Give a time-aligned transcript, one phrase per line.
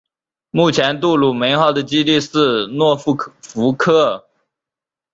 [0.49, 3.13] 目前杜鲁门号的基地是诺福
[3.75, 4.25] 克。